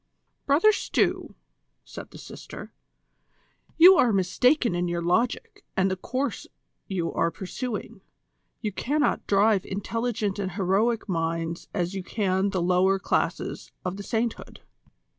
[0.47, 1.35] "Brother Stew,"
[1.85, 2.73] said the sister,
[3.77, 6.47] "you are mistaken in your logic and the course
[6.87, 8.01] you are pursuing.
[8.61, 14.01] You cannot drive intelligent and heroic minds as you can the lower classes of the
[14.01, 14.61] sainthood.